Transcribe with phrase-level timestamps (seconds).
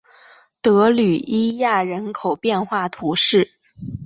[0.63, 3.51] 德吕伊亚人口变化图示